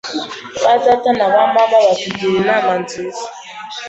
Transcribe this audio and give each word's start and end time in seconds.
Ba 0.63 0.73
data 0.83 1.09
na 1.17 1.25
ba 1.33 1.41
mama 1.55 1.79
batugira 1.87 2.35
inama 2.41 2.73
nziza. 2.81 3.23